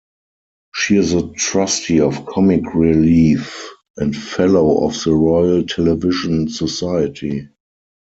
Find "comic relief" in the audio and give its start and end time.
2.25-3.69